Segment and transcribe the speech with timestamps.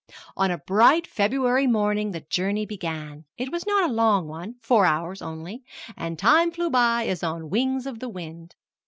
[0.35, 3.25] On a bright February morning the journey began.
[3.37, 5.63] It was not a long one four hours only
[5.95, 8.55] and the time flew by as on wings of the wind.